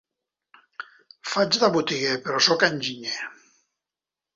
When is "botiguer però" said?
1.77-2.43